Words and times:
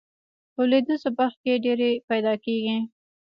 په 0.53 0.61
لویدیځو 0.69 1.09
برخو 1.17 1.37
کې 1.43 1.61
ډیرې 1.65 1.91
پیداکیږي. 2.09 2.77